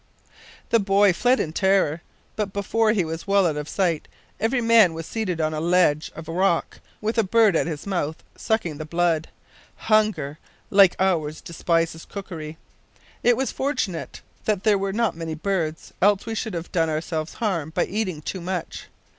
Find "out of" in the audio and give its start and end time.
3.45-3.69